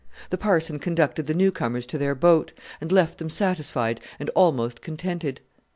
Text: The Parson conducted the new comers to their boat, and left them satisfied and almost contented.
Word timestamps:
The 0.31 0.37
Parson 0.39 0.79
conducted 0.79 1.27
the 1.27 1.35
new 1.35 1.51
comers 1.51 1.85
to 1.85 1.99
their 1.99 2.15
boat, 2.15 2.53
and 2.81 2.91
left 2.91 3.19
them 3.19 3.29
satisfied 3.29 4.01
and 4.19 4.31
almost 4.31 4.81
contented. 4.81 5.41